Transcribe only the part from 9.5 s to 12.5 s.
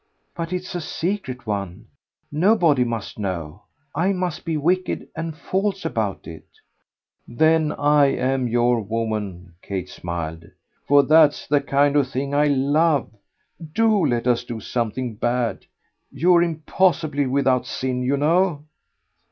Kate smiled, "for that's the kind of thing I